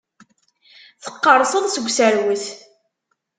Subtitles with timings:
[1.03, 2.45] Teqqerṣeḍ seg userwet.